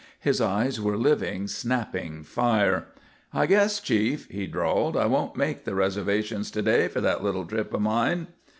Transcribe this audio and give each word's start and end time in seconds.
His 0.19 0.41
eyes 0.41 0.81
were 0.81 0.97
living, 0.97 1.45
snapping 1.45 2.23
fire. 2.23 2.87
"I 3.31 3.45
guess, 3.45 3.79
chief," 3.79 4.27
he 4.31 4.47
drawled, 4.47 4.97
"I 4.97 5.05
won't 5.05 5.37
make 5.37 5.63
the 5.63 5.75
reservations 5.75 6.49
to 6.49 6.63
day 6.63 6.87
for 6.87 7.01
that 7.01 7.23
little 7.23 7.45
trip 7.45 7.71
of 7.71 7.81
mine." 7.81 8.25